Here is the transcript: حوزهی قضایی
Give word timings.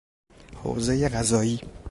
حوزهی 0.63 1.09
قضایی 1.09 1.61